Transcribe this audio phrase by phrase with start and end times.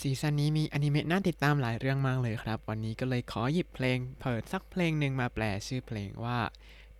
[0.00, 6.38] ซีซั่นนี้มีอนิเมะน่าติดตามหลายเรื่องมากเลยครับ วันนี้ก็เลยขอหยิบเพลง เปิดสักเพลงหนึ่งมาแปลชื่อเพลงว่า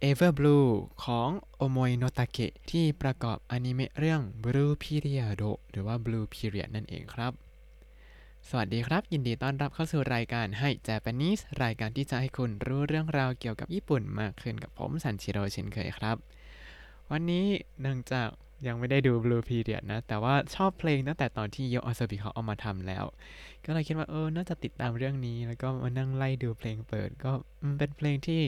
[0.08, 0.68] Ever Blue
[1.04, 1.28] ของ
[1.60, 7.32] Omoi no Take ที่ประกอบอนิเมะเรื่อง Blue Period หรือว่า Blue Period นั่นเองครับ
[8.48, 16.16] สวัสดีครับ ยินดีต้อนรับเข้าสู่รายการให้ Japanese รายการที่จะให้คุณรู้เรื่องราวเกี่ยวกับญี่ปุ่นมากขึ้นกับผมสันชิโร่เช่นเคยครับ
[17.10, 17.46] วันนี้
[17.80, 18.28] เนื่องจาก
[18.66, 23.04] ยังไม่ได้ดู Blue Period นะ แต่ว่าชอบเพลงตั้งแต่ตอนที่โยอาซาบิเขาเอามาทำแล้ว
[23.64, 27.30] ก็เลยคิดว่าเออ น่าจะติดตามเรื่องนี้ แล้วก็มานั่งไล่ดูเพลงเปิด ก็
[27.78, 28.42] เป็นเพลงที่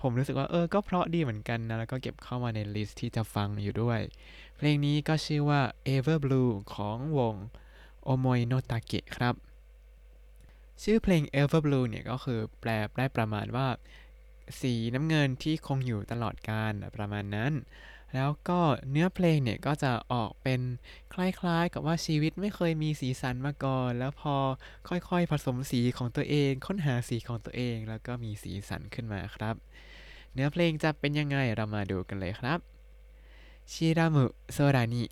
[0.00, 4.00] ผมรู้สึกว่าเออ ก็เพราะดีเหมือนกันนะ แล้วก็เก็บเข้ามาในลิสต์ที่จะฟังอยู่ด้วย
[4.56, 5.60] เพลงนี้ก็ชื่อว่า
[5.94, 7.34] Ever Blue ของวง
[8.08, 9.34] Omoi no Take ครับ
[10.82, 13.68] ชื่อเพลง Ever Blue เนี่ยก็คือแปลได้ประมาณว่า
[14.60, 17.52] สีน้ำเงินที่คงอยู่ตลอดกาลประมาณนั้น
[18.14, 18.60] แล้วก็
[18.90, 20.60] เนื้อเพลงเนี่ยก็จะออกเป็น
[21.14, 24.34] คล้ายๆ กับว่าชีวิตไม่เคยมีสีสันมาก่อน แล้วพอ
[24.88, 29.54] ค่อยๆ ผสมสีของตัวเอง ค้นหาสีของตัวเอง แล้วก็มีสีสันขึ้นมาครับ
[30.32, 32.58] เนื้อเพลงจะเป็นยังไงเรามาดูกันเลยครับ
[33.72, 35.02] ชิรามุโซรานิ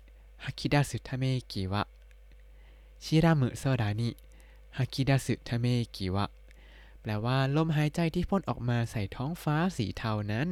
[0.45, 1.83] ฮักิดัสุทาเมกิวะ
[3.03, 4.09] ชิรามุโซรานิ
[4.77, 6.25] 吐き出すため息は
[7.01, 10.47] แปลว่าลมหายใจที่พ่นออกมาใส่ท้องฟ้าสีเทานั้น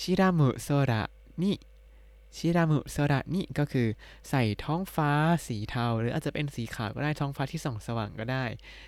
[0.08, 1.02] ิรามุโซระ
[1.42, 1.52] นิ
[2.36, 3.88] ชิรามุโซระนิก็คือ
[4.30, 5.10] ใส่ท้องฟ้า
[5.46, 8.44] สีเทา หรืออาจจะเป็นสีขาวก็ได้ท้องฟ้าที่ส่องสว่างก็ได้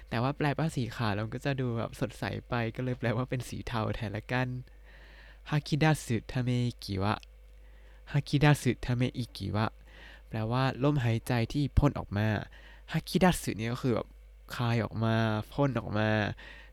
[0.09, 4.48] แต่ว่าแปลว่าสีขาวเราก็จะดูแบบสดใสไปก็เลยแปลว่าเป็นสีเทาแทนละกัน
[5.51, 6.51] 吐き出すため
[6.84, 9.67] 息は 吐き出すため息は
[10.28, 12.28] แปลว่าลมหายใจที่พ่นออกมา
[12.92, 14.09] ฮาคิดัสึเนี่ยก็คือแบบ
[14.55, 15.14] คายออกมา
[15.53, 16.11] พ่นออกมา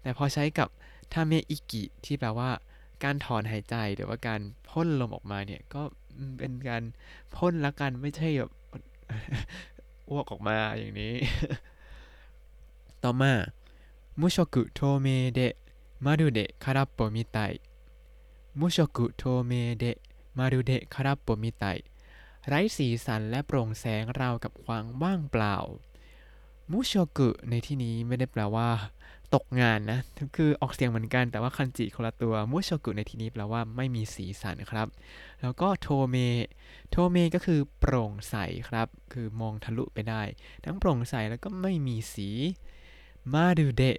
[0.02, 0.70] แต่พอใช้กับ
[1.14, 2.50] ทาเมอิกิที่แปลว่า
[3.04, 5.82] การถอนหายใจหรือว่าการพ่นลมออกมาเนี่ยก็
[6.38, 6.84] เป็นการ
[7.36, 8.52] พ่นละกันไม่ใช่แบบ
[10.10, 11.14] อ้วกออกมาอย่างนี้
[13.04, 13.32] ต่อมา
[14.20, 15.54] มุโชกุโทเมเดะ
[16.06, 17.38] มารุเดะคาราโปมิไต
[18.60, 21.66] 無色透明でまるで空っぽみたい
[22.48, 25.56] ไร้สีสันและโปร่งแสงราวกับความว่างเปล่า
[26.72, 28.70] มุโชกุในที่นี้ไม่ได้แปลว่า
[29.36, 30.00] ตกงานนะ
[30.36, 34.88] คือออกเสียงเหมือนกันแต่ว่าคันจิคนละตัวมุโชกุในที่นี้แปลว่าไม่มีสีสันครับ
[35.42, 36.16] แล้วก็透明
[36.92, 38.36] 透明 ก็คือโปร่งใส
[38.70, 40.22] ครับ คือมองทะลุไปได้
[40.64, 42.30] ทั้งโปร่งใสแล้วก็ไม่มีสี
[43.34, 43.98] まるで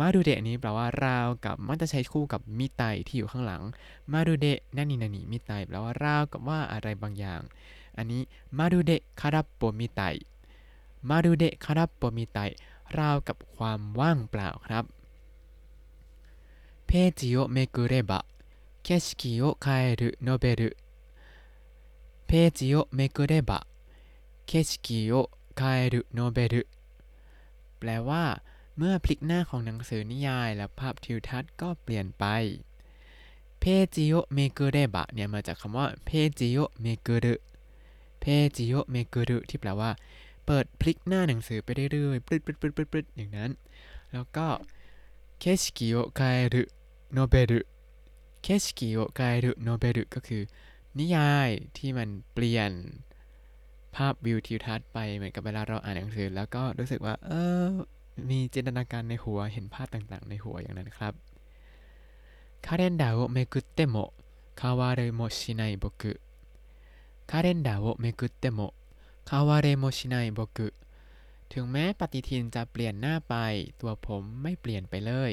[0.00, 3.62] まるで นี้แปลว่าราวกับมันจะใช้คู่กับみたい ที่อยู่ข้างหลัง
[4.12, 7.40] まるで何々何々みたい แปลว่าราวกับว่าอะไรบางอย่าง
[7.96, 8.22] อันนี้
[8.58, 10.02] まるで空っぽみた
[11.08, 12.38] い まるで空っぽみたい
[12.98, 14.84] ราวกับความว่างเปล่าครับ
[16.86, 25.12] ページをめくれば景色を変えるノベル ページをめくれば景色を
[25.58, 26.62] 変えるノベル
[27.78, 28.24] แปลว่า
[28.76, 32.24] เมื่อพลิกหน้าของหนังสือนิยายและภาพทิวทัศน์ก็เปลี่ยนไป
[33.60, 39.90] ページをめくれば เนี่ยมาจากคำว่าページをめくる ページをめくる ที่แปลว่า
[40.46, 43.50] เปิดพลิกหน้าหนังสือไปเรื่อยๆพลิกๆๆๆอย่างนั้น
[44.12, 44.46] แล้วก็
[45.40, 50.42] 景色を変えるノベル 景色を変えるノベル ก็คือ
[50.98, 52.72] นิยายที่มันเปลี่ยน
[53.96, 57.30] ภาพวิวทิวทัศน์ไปเหมือนกับเวลาเราอ่านหนังสือ แล้วก็รู้สึกว่า เอ
[57.66, 57.70] อ
[58.30, 61.14] มีจินตนาการในหัวเห็นภาพต่างๆ ในหัวอย่างนั้นครับ
[62.66, 66.12] カレンダーをめくっても変われもしない僕
[67.30, 70.68] カレンダーをめくっても 変われもしない僕
[71.52, 73.34] ถึงแม้ปฏิทินจะเปลี่ยนหน้าไป
[73.80, 75.32] ตัวผมไม่เปลี่ยนไปเลย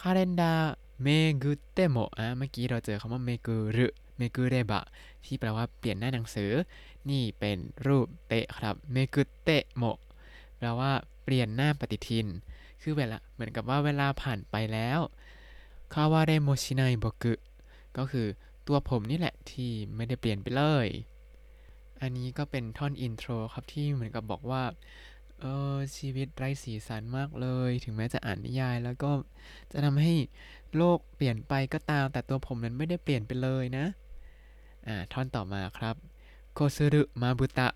[0.00, 0.54] カレンダー
[1.02, 1.08] め
[1.42, 4.84] くっても อะเมื่อกี้เราเจอคำว่าめくる めくれば
[5.24, 6.52] ที่แปลว่าเปลี่ยนหน้าหนังสือ
[7.10, 9.84] นี่เป็นรูป て ครับ めくっても
[10.58, 10.92] แปลว่า
[11.24, 12.26] เปลี่ยนหน้าปฏิทิน
[12.82, 15.00] คือเวลาเหมือนกับว่าเวลาผ่านไปแล้ว
[15.92, 17.34] 変われもしない僕
[17.96, 18.26] ก็คือ
[18.66, 20.88] ตัวผมนี่แหละที่ไม่ได้เปลี่ยนไปเลย
[22.02, 24.62] อันนี้ก็เป็นท่อนอินโทรครับที่เหมือนกับบอกว่า
[25.40, 25.44] เอ
[25.74, 29.10] อชีวิตไร้สีสันมากเลย ถึงแม้จะอ่านนิยาย แล้วก็
[29.72, 30.14] จะทำให้
[30.76, 33.86] โลกเปลี่ยนไปก็ตาม แต่ตัวผมนั้นไม่ได้เปลี่ยนไปเลยนะ
[34.86, 35.96] อ่า ท่อนต่อมาครับ
[36.54, 37.68] โคซุรุมาบุตะ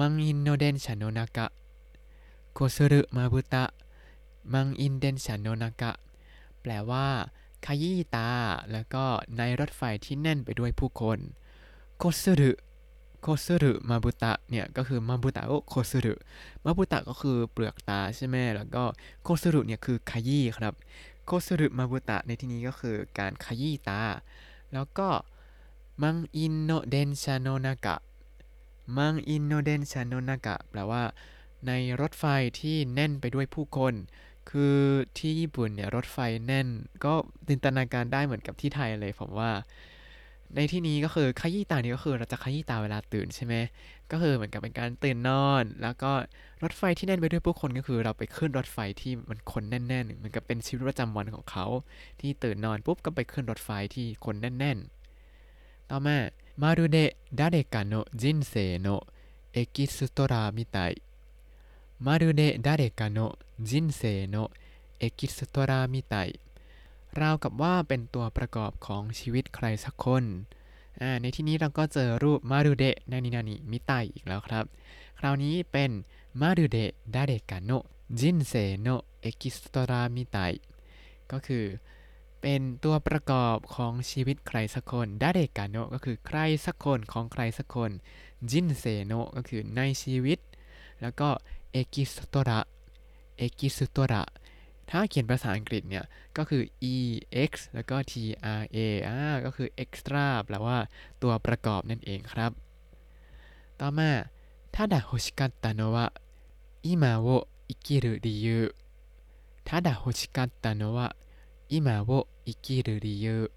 [0.00, 1.46] มังอินโนเดนชานโนนากะ
[2.54, 3.64] โคซุรุมาบุตะ
[4.54, 5.92] มังอินเดนชานโนนากะ
[6.60, 7.06] แปลว่า
[7.66, 8.30] ขยี้ตา
[8.72, 9.04] แล้วก็
[9.38, 11.18] ในรถไฟที่แน่นไปด้วยผู้คน
[11.98, 12.52] โคซุรุ
[13.28, 18.84] こする瞼 เนี่ยก็คือ 瞼をこする 瞼 ก็คือเปลือกตาใช่ไหมแล้วก็
[19.22, 20.74] こする เนี่ยคือขยี้ครับ
[21.26, 24.02] こする瞼 ในที่นี้ก็คือการขยี้ตา
[24.72, 25.08] แล้วก็
[26.02, 31.02] 満員の電車の中 満員の電車の中 แปลว่า
[31.66, 32.24] ในรถไฟ
[32.60, 33.94] ที่แน่นไปด้วยผู้คน
[34.50, 34.76] คือ
[35.18, 36.68] ที่ญี่ปุ่นเนี่ยรถไฟแน่น
[37.04, 37.14] ก็
[37.48, 39.50] จินตนาการได้เหมือนกับที่ไทยเลยผมว่า
[40.54, 43.54] ในที่นี้ก็คือขยี้ตานี่ก็คือเราจะขยี้ตาเวลาตื่นใช่ไหม
[44.10, 46.12] ก็คือเหมือนกับเป็นการตื่นนอน แล้วก็
[46.62, 51.66] รถไฟที่แน่นไปด้วยผู้คนก็คือเราไปขึ้นรถไฟที่มันคนแน่นๆเหมือนกับเป็นชีวิตประจำวันของเขา
[52.20, 56.16] ที่ตื่นนอนปุ๊บก็ไปขึ้นรถไฟที่คนแน่นๆ ต่อมา
[56.62, 66.14] まるで誰かの人生のエキストラみたい まるで誰かの人生のエキストラみたい
[67.22, 70.24] ราวกับว่าเป็นตัวประกอบของชีวิตใครสักคน
[71.22, 74.64] ในที่นี้เราก็เจอรูปまるで何々みたいอีกแล้วครับ
[75.18, 75.90] คราวนี้เป็น
[76.40, 77.70] まるで誰かの人
[78.18, 78.88] 生の
[79.20, 80.38] エキストラみたい
[81.32, 81.64] ก็คือ
[82.40, 87.90] เป็นตัวประกอบของชีวิตใครสักคน誰かのก็คือใครสักคนของใครสักคน
[88.50, 90.38] 人生のก็คือในชีวิต
[91.00, 91.28] แล้วก็
[91.72, 92.60] エキストラ
[93.38, 94.22] เอกิสตระ
[94.89, 96.05] ถ้าเขียนภาษาอังกฤษเนี่ย
[96.37, 96.63] ก็คือ
[96.93, 96.95] e
[97.49, 98.77] x แล้วก็ t r a
[99.07, 100.77] อ่าก็คือ extra แปลว่า
[101.21, 102.51] ตัวประกอบนั่นเองครับ
[103.79, 104.11] ต่อมา
[104.75, 105.97] ただ欲しかったのは
[106.83, 107.27] 今を
[107.67, 108.47] 生きる理由
[109.67, 111.15] ただ欲しかったのは
[111.69, 113.51] 今を生きる理由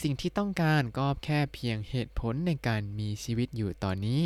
[0.00, 4.22] สิ่งที่ต้องการก็แค่เพียงเหตุผลในการมีชีวิตอยู่ตอนนี้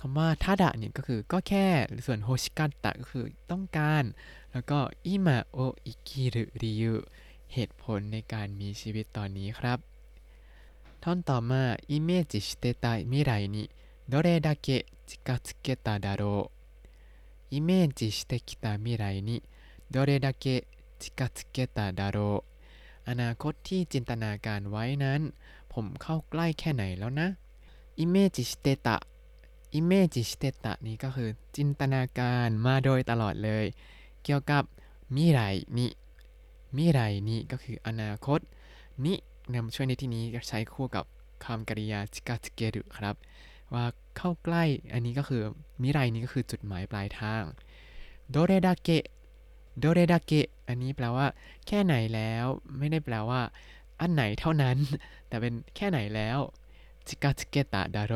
[0.00, 1.66] คำว่าทาดะเนี่ยก็คือก็แค่
[2.06, 4.04] ส่วนโฮชิกัตตะก็คือต้องการ
[4.51, 6.93] แล้วก็อิมาโออิกิรุริยุ
[7.53, 9.79] เหตุผลในการมีชีวิตตอนนี้ครับ
[11.03, 13.63] ท่อนต่อมาอิเมจิสเตตายมิไรนิ
[14.09, 14.67] โดเรดาเก
[15.09, 16.23] จิกาสเกตาดาโร
[17.53, 17.69] อิเม
[17.99, 19.09] จิสเตกิตามิรา
[20.39, 20.45] เก
[21.01, 22.17] จิกาสเกตาดาโร
[23.07, 25.21] อนาคตที่จินตนาการไว้นั้น
[25.73, 27.27] ผมเข้าใกล้แค่ไหนแล้วนะ
[27.99, 28.97] イメージしてた イ
[29.73, 33.65] メージしてたนี้ก็คือจินตนาการมาโดยตลอดเลย
[34.23, 34.63] เกี่ยวกับ
[35.15, 35.39] 未来
[35.77, 35.87] に 未
[36.77, 36.99] 来
[37.29, 38.39] にก็คืออนาคต
[39.05, 41.05] に คำช่วยในที่นี้ใช้คู่กับ
[41.43, 43.15] คำกริยา近づけるครับ
[43.73, 43.85] ว่า
[44.17, 44.63] เข้าใกล้
[44.93, 45.43] อันนี้ก็คือ
[45.81, 47.43] 未来にก็คือจุดหมายปลายทาง
[48.29, 51.27] どれだけ どれだけอันนี้แปลว่า
[51.67, 52.45] แค่ไหนแล้ว
[52.77, 53.41] ไม่ได้แปลว่า
[54.01, 54.77] อันไหนเท่านั้น
[55.27, 56.39] แต่เป็นแค่ไหนแล้ว
[57.07, 58.15] จิกาสเกตะดาโร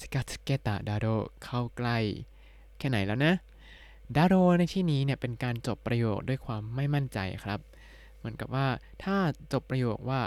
[0.00, 1.06] จิกาสเกตะดาโร
[1.44, 1.98] เข้าใกล้
[2.78, 3.32] แค่ไหนแล้วนะ
[4.16, 7.60] ดาโรในที่นี้เนี่ยเป็นการจบประโยคด้วยความไม่มั่นใจครับ
[8.18, 8.66] เหมือนกับว่า
[9.04, 9.16] ถ้า
[9.52, 10.20] จบประโยคว่า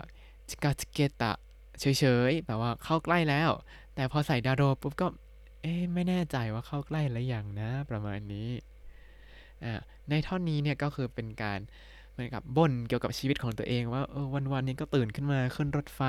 [0.50, 1.34] จิกาสเกตะ
[1.80, 3.50] เฉยๆแปลว่าเข้าใกล้แล้ว
[3.96, 5.08] แต่พอใส่ดาโรปุ๊บก็
[5.62, 8.50] เอ๊ะไม่แน่ใจว่าเข้าใกล้หรือยังนะ ประมาณนี้
[9.64, 9.74] อ่า
[10.10, 11.60] ในท่อนนี้เนี่ยก็คือเป็นการ
[12.12, 16.02] เหมือนกับบ่นเกี่ยวกับชีวิตของตัวเองว่าเออวันๆนี้ก็ตื่นขึ้นมาขึ้นรถไฟ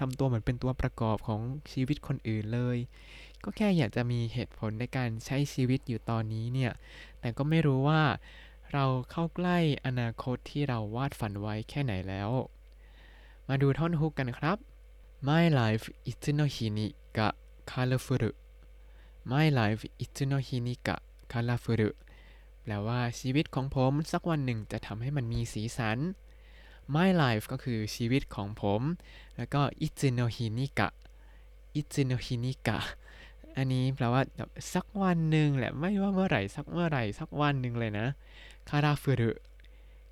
[0.00, 1.40] ทำตัวเหมือนเป็นตัวประกอบของ
[1.72, 2.78] ชีวิตคนอื่นเลย
[3.44, 6.72] ก็แค่อยากจะมีเหตุผลในการใช้ชีวิตอยู่ตอนนี้เนี่ย
[7.20, 8.02] แต่ก็ไม่รู้ว่า
[8.72, 12.30] เราเข้าใกล้อนาคตที่เราวาดฝันไว้แค่ไหนแล้ว
[13.48, 14.58] มาดูท่อนฮุกกันครับ
[15.28, 16.86] My life is no hini
[17.16, 17.28] ga
[17.70, 18.24] colorful
[19.32, 20.96] My life is no hini ga
[21.32, 21.82] colorful
[22.62, 25.98] แปลว่าชีวิตของผมสักวันหนึ่งจะทำให้มันมีสีสัน
[26.94, 28.82] My life ก็คือชีวิตของผม
[29.36, 30.88] แล้วก็ i t s u n o h i n i k a
[31.80, 32.76] i t s u n o h i n i k a
[33.60, 34.22] ันนี้แปลว่า
[34.74, 38.06] สักวันหนึ่งแหละไม่ว่าเมื่อไหร่สักเมื่อไหร่สักวันหนึ่งเลยนะ
[38.68, 39.30] คาราฟุรุ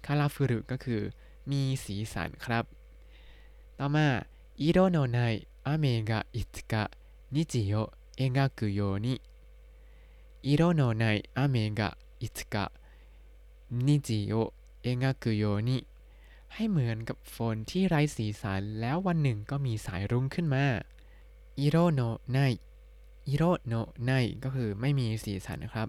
[0.07, 1.01] คาราฟุรุก็คือ
[1.51, 2.65] มีสีสันครับ
[3.79, 4.07] ต่อมา
[4.61, 9.15] 色の無い雨がいつか虹を描くように
[10.47, 15.79] 色の無い雨がいつか虹を描くように
[16.55, 20.65] ให้เหมือนกับฝนที่ไร้สีสันแล้ววันหนึ่งก็มีสายรุ้งขึ้นมา
[21.61, 22.39] 色の
[23.29, 24.11] 無い 色の無い
[24.45, 25.89] ก็คือไม่มีสีสันนะครับ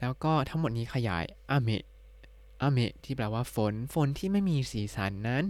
[0.00, 1.84] แล้วก็ทั้งหมดนี้ขยายอาเมะ
[2.62, 5.44] อาเมะที่แปลว่าฝน ฝนที่ไม่มีสีสันนั้น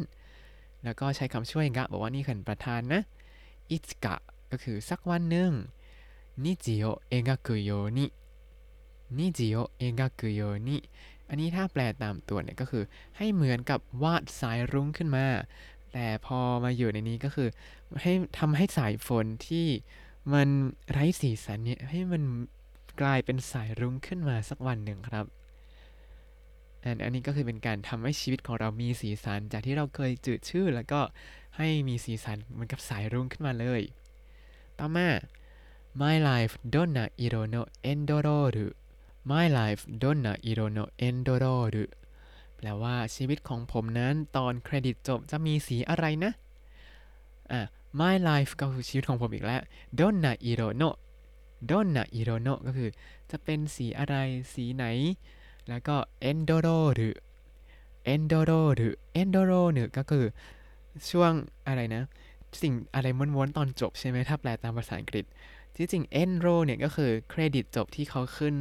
[0.84, 3.00] แล้วก็ใช้คำช่วยกะบอกว่านี่คือประธานนะ
[3.70, 4.16] อิตกะ
[4.50, 5.50] ก็คือสักวันหนึ่ง
[6.44, 8.06] นิจิโอเองะกุโยนิ
[9.18, 10.76] นิจิโอเองะกุโยนิ
[11.28, 12.84] อันนี้ถ้าแปลตามตัวเนี่ยก็คือ
[13.16, 15.26] ให้เหมือนกับวาดสายรุ้งขึ้นมา
[15.92, 17.48] แต่พอมาอยู่ในนี้ก็คือ
[18.02, 19.66] ให้ทำให้สายฝนที่
[20.32, 20.48] มัน
[20.90, 22.22] ไร้สีสันเนี่ยให้มัน
[23.00, 25.26] กลายเป็นสายรุ้งขึ้นมาสักวันหนึ่งครับ
[26.82, 31.00] อันอันนี้ก็คือเป็นการทำให้ชีวิตของเรามีสีสัน จากที่เราเคยจืดชืดแล้วก็
[31.56, 33.82] ให้มีสีสันเหมือนกับสายรุ้งขึ้นมาเลย
[34.78, 35.08] ต่อมา
[36.00, 38.66] My life donna iro no endororu
[39.30, 41.84] My life donna iro no endororu
[42.56, 46.32] แปลว่าชีวิตของผมนั้นตอนเครดิตจบจะมีสีอะไรนะ
[47.52, 47.60] อะ
[48.00, 49.62] My life ก็คือชีวิตของผมอีกแล้ว
[49.98, 50.90] donna iro no
[51.66, 52.90] โดนนะอิโรโนก็คือ
[53.30, 54.14] จะเป็นสีอะไร
[54.52, 54.84] สีไหน
[55.68, 57.14] แล้วก็เอนโดโรหรือ
[58.04, 60.24] เอนโดโรหรือเอนโดโรเนี่ยก็คือ
[61.10, 61.32] ช่วง
[61.66, 62.02] อะไรนะ
[62.62, 65.24] สิ่งอะไรม้วนๆ ตอนจบใช่ไหมถ้าแปลตามภาษาอังกฤษ
[65.76, 68.56] ที่จริง endro เนี่ยก็คือเครดิตจบที่เขาขึ้น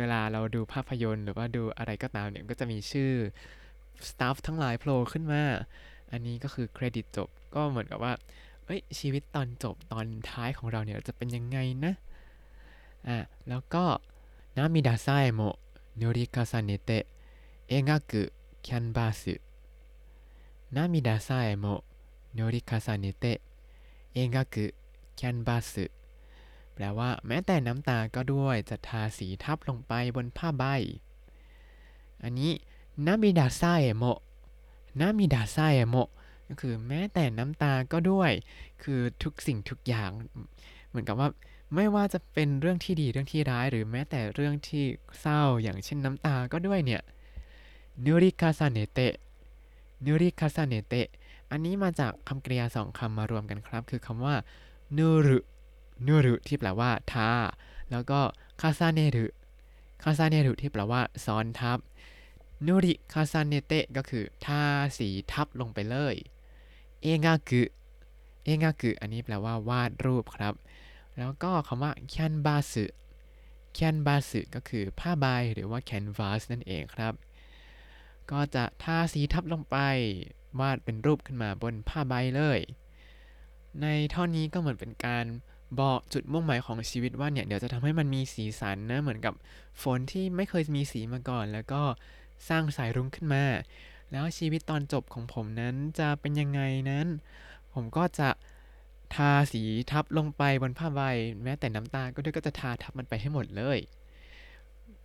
[0.00, 3.12] เวลาเราดูภาพยนตร์หรือว่าดูอะไรก็ตามเนี่ยก็จะมีชื่อ
[4.08, 5.42] staff ทั้งหลายโผล่ขึ้นมา
[6.12, 8.12] อันนี้ก็คือเครดิตจบ ก็เหมือนกับว่า
[8.64, 11.94] เอ้ยชีวิตตอนจบตอนท้ายของเราเนี่ยจะเป็นยังไงนะ
[13.08, 13.16] อะ
[13.48, 13.84] แล้วก็
[14.56, 19.34] 涙さえも塗り重ねて描くキャンバス
[20.74, 25.84] 涙さえも塗り重ねて描くキャンバス
[26.74, 30.64] แปลว่าแม้แต่น้ำตาก็ด้วยจะทาสีทับลงไปบนผ้าใบ
[32.22, 32.52] อันนี้
[33.06, 33.62] 涙さ
[33.98, 34.04] えも
[35.00, 35.58] 涙さ
[35.90, 35.96] えも
[36.48, 38.32] ก็คือแม้แต่น้ำตาก็ด้วย
[38.82, 40.10] คือทุกสิ่งทุกอย่าง
[40.88, 41.28] เหมือนกับว่า
[41.74, 44.84] ไม่ว่าจะเป็นเรื่องที่ดีเรื่องที่ร้าย หรือแม้แต่เรื่องที่
[45.20, 47.02] เศร้าอย่างเช่นน้ำตาก็ด้วยเนี่ย
[48.04, 49.14] นูริคาซาเนเตะ
[50.04, 51.08] นูริคาซาเนเตะ
[51.50, 54.34] อันนี้มาจากคำกริยาสองคำมารวมกันครับ คือคำว่า
[54.96, 55.38] นูรุ
[56.06, 57.30] นูรุที่แปลว่าทา
[57.90, 58.20] แล้วก็
[58.60, 59.26] คาซาเนรุ
[60.02, 61.78] คาซาเนรุที่แปลว่าซ้อนทับ
[62.66, 64.62] นูริคาซาเนเตะก็คือทา
[64.98, 66.14] สีทับลงไปเลย
[67.04, 67.62] เองากุ
[68.44, 70.54] เองากุอันนี้แปลว่าวาดรูปครับ
[71.18, 72.84] แล้วก็คำว่าแคนบาสึ
[73.74, 77.14] แคนบาสึก็คือผ้าใบหรือว่าแคนวาสนั่นเองครับ
[78.30, 79.76] ก็จะทาสีทับลงไป
[80.60, 82.60] วาดเป็นรูปขึ้นมาบนผ้าใบเลย
[83.82, 85.24] ในท่อนนี้ก็เหมือนเป็นการ
[85.80, 89.34] บอกจุดมุ่งหมายของชีวิตว่าเนี่ยเดี๋ยวจะทำให้มันมีสีสันนะเหมือนกับ
[89.82, 91.82] ฝนที่ไม่เคยมีสีมาก่อน แล้วก็
[92.48, 93.44] สร้างสายรุ้งขึ้นมา
[94.14, 97.06] แล้วชีวิตตอนจบของผมนั้นจะเป็นยังไงนั้น
[97.74, 98.28] ผมก็จะ
[99.14, 101.00] ทาสีทับลงไปบนผ้าใบ
[101.42, 103.78] แม้แต่น้ำตาก็ด้วยก็จะทาทับมันไปให้หมดเลย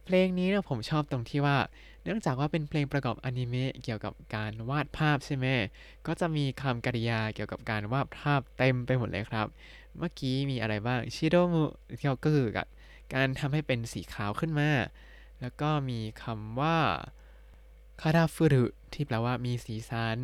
[0.05, 1.57] เพลงนี้นะผมชอบตรงที่ว่า
[2.03, 5.45] เนื่องจากว่าเป็นเพลงประกอบอนิเมะเกี่ยวกับการวาดภาพใช่ไหม
[6.07, 9.47] ก็จะมีคำกริยาเกี่ยวกับการวาดภาพเต็มไปหมดเลยครับ
[9.97, 11.63] เมื่อกี้มีอะไรบ้างชิโดมุ
[11.99, 12.47] ที่ก็คือ
[13.13, 14.69] การทำให้เป็นสีขาวขึ้นมา
[15.41, 16.77] แล้วก็มีคำว่า
[18.01, 20.17] คาราฟุรุที่แปลว่ามีสีสัน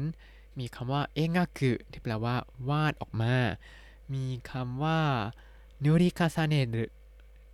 [0.59, 2.35] มีคำว่าเองากุที่แปลว่า
[2.69, 3.35] วาดออกมา
[4.13, 4.99] มีคำว่า
[5.83, 6.85] นูริคาซาเนรุ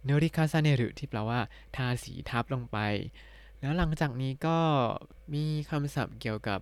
[0.08, 1.40] นูริคาซาเนรุที่แปลว่า
[1.76, 2.78] ทาสีทับลงไป
[3.60, 4.58] แล้วหลังจากนี้ก็
[5.34, 6.60] มีคำศัพท์เกี่ยวกับ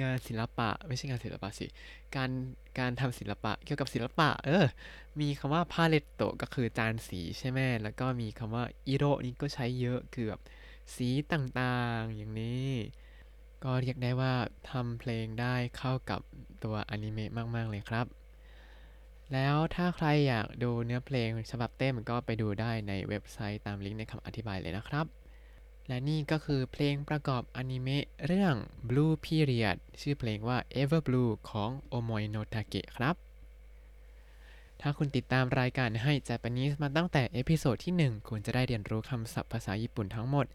[0.00, 1.66] งานศิลปะ ไม่ใช่งานศิลปะสิ
[2.16, 2.30] การ
[2.78, 4.66] การทำศิลปะเกี่ยวกับศิลปะ เออ
[5.20, 10.40] มีคำว่าパレットก็คือจานสีใช่ไหมแล้วก็มีคำว่าอิโรนี่ก็ใช้เยอะคือแบบ
[10.94, 12.70] สีต่างๆ อย่างนี้
[13.64, 14.34] ก็เรียกได้ว่า
[14.70, 16.20] ทำเพลงได้เข้ากับ
[16.64, 18.06] ตัวอนิเมะมาก ๆ เลยครับ
[19.32, 25.06] แล้วถ้าใครอยากดูเนื้อเพลงฉบับเต็มก็ไปดูได้ในเว็บไซต์ตามลิงก์ในคำอธิบายเลยนะครับ
[25.88, 28.54] และนี่ก็คือเพลงประกอบอนิเมะเรื่อง
[28.88, 33.16] Blue Period ชื่อเพลงว่า Ever Blue ของ Omoi no Take ครับ
[34.82, 40.46] ถ้าคุณติดตามรายการให้ Japanese มาตั้งแต่ episode ที่ 1 คุณจะได้เรียนรู้คำศัพท์ภาษาญี่ปุ่นทั้งหมด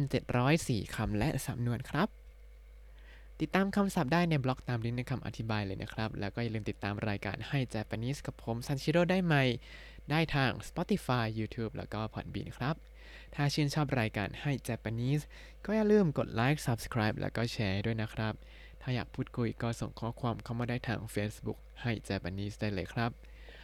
[0.00, 2.08] 3,704 คำและสำนวนครับ
[3.40, 9.44] ติดตามคำศัพท์ได้ในบล็อกตามลิงก์ในคำอธิบายเลยนะครับ แล้วก็อย่าลืมติดตามรายการให้ Japanese กับผมซันชิโร่ได้ใหม่
[10.10, 12.76] ได้ทาง Spotify YouTube แล้วก็ Podbean ครับ
[13.34, 15.22] ถ้าชื่นชอบรายการให้ Japanese
[15.64, 18.34] ก็อย่าลืมกดไลค์ Subscribe แล้วก็แชร์ด้วยนะครับ
[18.82, 23.12] ถ้าอยากพูดคุยก็ส่งข้อความเข้ามาได้ทาง Facebook ให้ Japanese ได้เลยครับ